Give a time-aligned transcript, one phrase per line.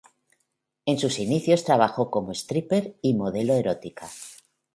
[0.87, 4.09] En sus inicios trabajó como stripper y modelo erótica.